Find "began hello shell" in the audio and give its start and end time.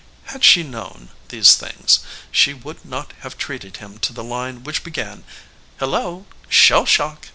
4.83-6.87